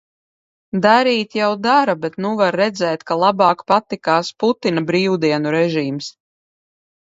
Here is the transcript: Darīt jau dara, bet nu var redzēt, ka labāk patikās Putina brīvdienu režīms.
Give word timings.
Darīt 0.85 1.35
jau 1.39 1.49
dara, 1.65 1.95
bet 2.07 2.17
nu 2.25 2.33
var 2.41 2.57
redzēt, 2.63 3.05
ka 3.11 3.19
labāk 3.27 3.63
patikās 3.75 4.35
Putina 4.45 4.87
brīvdienu 4.91 5.57
režīms. 5.61 6.13